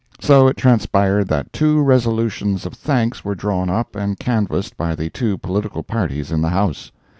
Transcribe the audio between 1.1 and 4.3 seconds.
that two resolutions of thanks were drawn up and